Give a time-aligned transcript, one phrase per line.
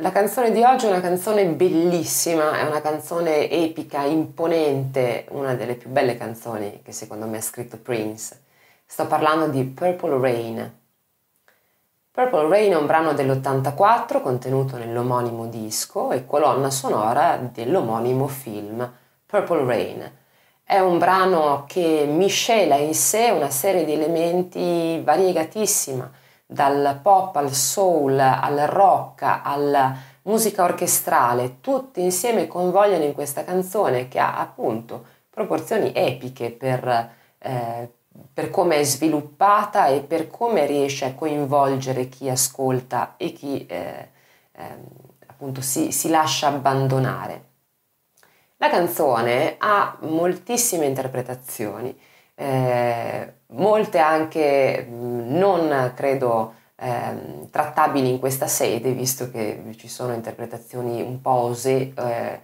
[0.00, 5.74] La canzone di oggi è una canzone bellissima, è una canzone epica, imponente, una delle
[5.74, 8.42] più belle canzoni che secondo me ha scritto Prince.
[8.86, 10.78] Sto parlando di Purple Rain.
[12.12, 18.88] Purple Rain è un brano dell'84 contenuto nell'omonimo disco e colonna sonora dell'omonimo film
[19.26, 20.12] Purple Rain.
[20.62, 26.08] È un brano che miscela in sé una serie di elementi variegatissima
[26.50, 34.08] dal pop al soul al rock alla musica orchestrale, tutti insieme convogliano in questa canzone
[34.08, 37.92] che ha appunto proporzioni epiche per, eh,
[38.32, 44.08] per come è sviluppata e per come riesce a coinvolgere chi ascolta e chi eh,
[44.52, 44.78] eh,
[45.26, 47.44] appunto si, si lascia abbandonare.
[48.56, 51.96] La canzone ha moltissime interpretazioni
[52.40, 61.02] eh, molte anche non credo eh, trattabili in questa sede, visto che ci sono interpretazioni
[61.02, 62.40] un po' osè, eh,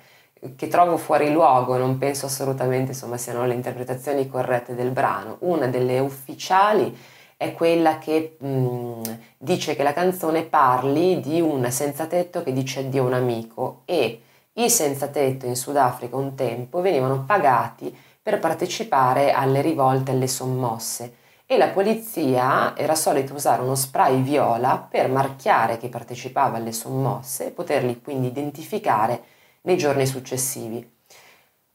[0.56, 5.36] che trovo fuori luogo, non penso assolutamente insomma, siano le interpretazioni corrette del brano.
[5.40, 6.96] Una delle ufficiali
[7.36, 9.00] è quella che mh,
[9.38, 13.82] dice che la canzone parli di un senza tetto che dice addio a un amico
[13.84, 14.22] e
[14.54, 20.28] i senza tetto in Sudafrica un tempo venivano pagati per partecipare alle rivolte e alle
[20.28, 26.72] sommosse e la polizia era solita usare uno spray viola per marchiare chi partecipava alle
[26.72, 29.22] sommosse e poterli quindi identificare
[29.64, 30.90] nei giorni successivi.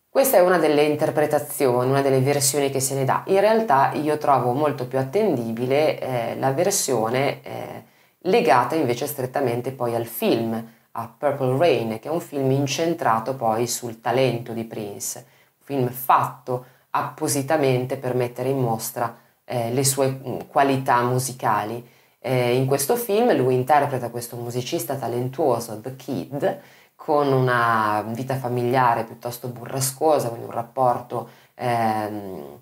[0.09, 3.22] Questa è una delle interpretazioni, una delle versioni che se ne dà.
[3.28, 7.84] In realtà io trovo molto più attendibile eh, la versione eh,
[8.22, 13.67] legata invece strettamente poi al film, a Purple Rain, che è un film incentrato poi
[13.67, 15.38] sul talento di Prince
[15.70, 21.88] film fatto appositamente per mettere in mostra eh, le sue mm, qualità musicali.
[22.20, 26.59] Eh, in questo film lui interpreta questo musicista talentuoso, The Kid,
[26.95, 32.59] con una vita familiare piuttosto burrascosa, quindi un rapporto ehm,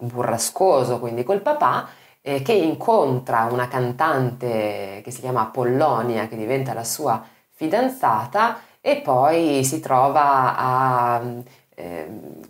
[0.00, 1.88] burrascoso quindi col papà,
[2.22, 9.02] eh, che incontra una cantante che si chiama Apollonia, che diventa la sua fidanzata e
[9.02, 11.22] poi si trova a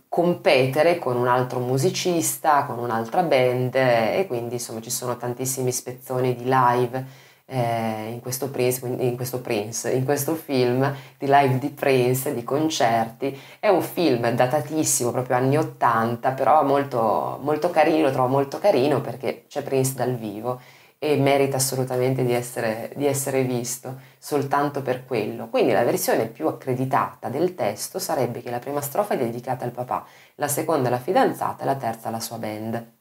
[0.08, 6.36] competere con un altro musicista, con un'altra band e quindi insomma ci sono tantissimi spezzoni
[6.36, 11.68] di live eh, in, questo Prince, in, questo Prince, in questo film di live di
[11.70, 13.38] Prince, di concerti.
[13.58, 19.00] È un film datatissimo, proprio anni 80, però molto, molto carino, lo trovo molto carino
[19.00, 20.60] perché c'è Prince dal vivo
[20.98, 25.48] e merita assolutamente di essere, di essere visto soltanto per quello.
[25.48, 29.72] Quindi la versione più accreditata del testo sarebbe che la prima strofa è dedicata al
[29.72, 30.06] papà,
[30.36, 32.94] la seconda alla fidanzata e la terza alla sua band.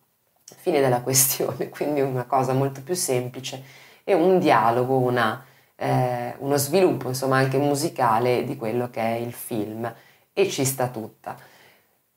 [0.58, 3.64] Fine della questione, quindi una cosa molto più semplice
[4.04, 5.44] e un dialogo, una,
[5.76, 9.92] eh, uno sviluppo insomma anche musicale di quello che è il film
[10.34, 11.38] e ci sta tutta.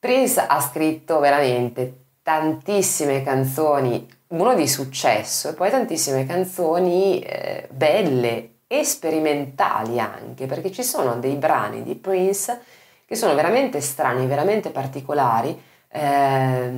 [0.01, 8.51] Prince ha scritto veramente tantissime canzoni uno di successo e poi tantissime canzoni eh, belle
[8.67, 12.61] e sperimentali anche, perché ci sono dei brani di Prince
[13.07, 15.59] che sono veramente strani, veramente particolari,
[15.91, 16.71] eh,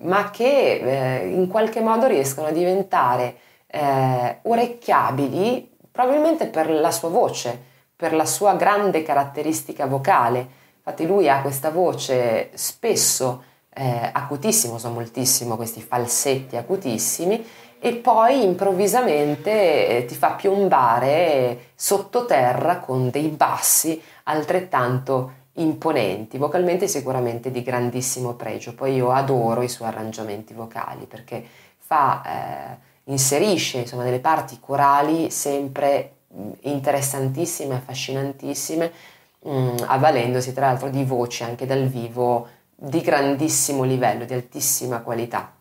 [0.00, 3.36] ma che eh, in qualche modo riescono a diventare
[3.68, 7.58] eh, orecchiabili probabilmente per la sua voce,
[7.96, 10.46] per la sua grande caratteristica vocale.
[10.76, 17.44] Infatti lui ha questa voce spesso eh, acutissimo, sono moltissimo questi falsetti acutissimi
[17.78, 27.50] e poi improvvisamente eh, ti fa piombare sottoterra con dei bassi altrettanto imponenti, vocalmente sicuramente
[27.50, 28.74] di grandissimo pregio.
[28.74, 31.44] Poi io adoro i suoi arrangiamenti vocali perché
[31.76, 36.12] fa, eh, inserisce insomma, delle parti corali sempre
[36.60, 38.92] interessantissime, affascinantissime,
[39.40, 42.48] mh, avvalendosi tra l'altro di voci anche dal vivo
[42.84, 45.52] di grandissimo livello, di altissima qualità.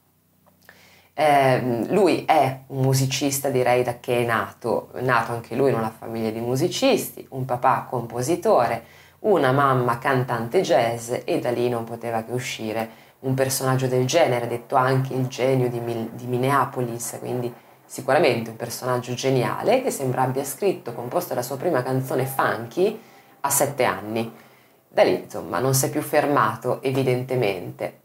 [1.14, 5.94] Eh, lui è un musicista, direi da che è nato, nato anche lui in una
[5.96, 8.84] famiglia di musicisti, un papà compositore,
[9.20, 12.90] una mamma cantante jazz e da lì non poteva che uscire
[13.20, 15.79] un personaggio del genere, detto anche il genio di,
[16.14, 17.53] di Minneapolis, quindi
[17.85, 23.00] sicuramente un personaggio geniale che sembra abbia scritto, composto la sua prima canzone funky
[23.41, 24.50] a sette anni
[24.93, 27.99] da lì insomma non si è più fermato evidentemente.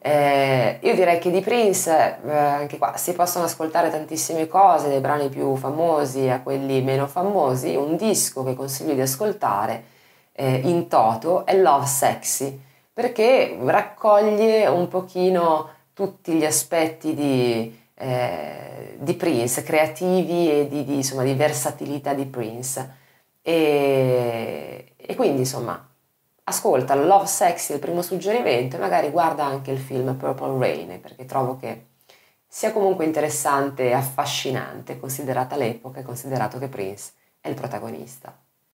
[0.00, 1.90] Eh, io direi che di Prince
[2.24, 7.06] eh, anche qua si possono ascoltare tantissime cose, dai brani più famosi a quelli meno
[7.08, 7.74] famosi.
[7.74, 9.84] Un disco che consiglio di ascoltare
[10.32, 12.60] eh, in toto è Love Sexy
[12.92, 20.94] perché raccoglie un pochino tutti gli aspetti di, eh, di Prince, creativi e di, di,
[20.96, 22.96] insomma, di versatilità di Prince
[23.42, 25.87] E, e quindi insomma
[26.48, 31.24] ascolta Love Sexy il primo suggerimento e magari guarda anche il film Purple Rain perché
[31.24, 31.86] trovo che
[32.46, 38.36] sia comunque interessante e affascinante considerata l'epoca e considerato che Prince è il protagonista.